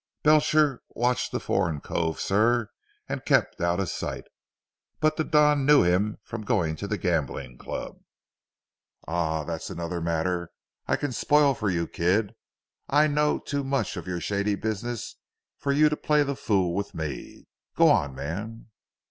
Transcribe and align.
"Belcher 0.23 0.81
watched 0.89 1.31
the 1.31 1.39
foreign 1.39 1.79
cove 1.79 2.19
sir, 2.19 2.71
and 3.07 3.23
kept 3.23 3.61
out 3.61 3.79
of 3.79 3.87
sight. 3.87 4.25
But 4.99 5.15
the 5.15 5.23
Don 5.23 5.63
knew 5.63 5.83
him 5.83 6.17
from 6.23 6.41
going 6.41 6.75
to 6.77 6.87
the 6.87 6.97
gambling 6.97 7.59
club." 7.59 7.99
"Ah! 9.07 9.43
that's 9.43 9.69
another 9.69 10.01
matter 10.01 10.49
I 10.87 10.95
can 10.95 11.11
spoil 11.11 11.53
for 11.53 11.69
you 11.69 11.85
Kidd. 11.85 12.33
I 12.89 13.05
know 13.05 13.37
too 13.37 13.63
much 13.63 13.95
of 13.95 14.07
your 14.07 14.19
shady 14.21 14.55
business 14.55 15.17
for 15.59 15.71
you 15.71 15.87
to 15.87 15.95
play 15.95 16.23
the 16.23 16.35
fool 16.35 16.73
with 16.73 16.95
me. 16.95 17.45
Go 17.75 17.87
on 17.89 18.15
man." 18.15 18.69